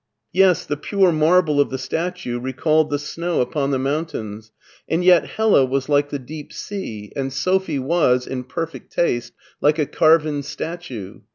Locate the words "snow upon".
2.97-3.69